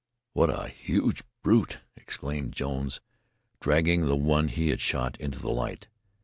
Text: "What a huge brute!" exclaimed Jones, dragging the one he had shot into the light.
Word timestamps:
"What 0.33 0.49
a 0.49 0.67
huge 0.67 1.21
brute!" 1.43 1.77
exclaimed 1.95 2.53
Jones, 2.53 3.01
dragging 3.59 4.07
the 4.07 4.15
one 4.15 4.47
he 4.47 4.69
had 4.69 4.81
shot 4.81 5.15
into 5.19 5.37
the 5.37 5.51
light. 5.51 5.89